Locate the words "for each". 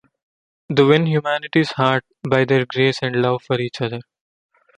3.43-3.81